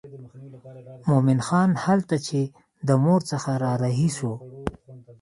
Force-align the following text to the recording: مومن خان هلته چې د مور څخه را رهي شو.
مومن 1.09 1.39
خان 1.47 1.69
هلته 1.85 2.15
چې 2.27 2.39
د 2.87 2.89
مور 3.03 3.21
څخه 3.31 3.51
را 3.63 3.71
رهي 3.83 4.09
شو. 4.17 4.33